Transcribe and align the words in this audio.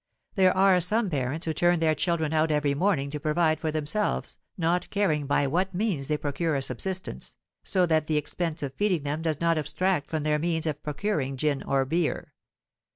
There 0.33 0.57
are 0.57 0.81
some 0.81 1.11
parents 1.11 1.45
who 1.45 1.53
turn 1.53 1.77
their 1.77 1.93
children 1.93 2.33
out 2.33 2.49
every 2.49 2.73
morning 2.73 3.11
to 3.11 3.19
provide 3.19 3.59
for 3.59 3.71
themselves, 3.71 4.39
not 4.57 4.89
caring 4.89 5.27
by 5.27 5.45
what 5.45 5.75
means 5.75 6.07
they 6.07 6.17
procure 6.17 6.55
a 6.55 6.61
subsistence, 6.63 7.37
so 7.63 7.85
that 7.85 8.07
the 8.07 8.17
expense 8.17 8.63
of 8.63 8.73
feeding 8.73 9.03
them 9.03 9.21
does 9.21 9.39
not 9.39 9.59
abstract 9.59 10.09
from 10.09 10.23
their 10.23 10.39
means 10.39 10.65
of 10.65 10.81
procuring 10.81 11.37
gin 11.37 11.61
or 11.61 11.85
beer. 11.85 12.33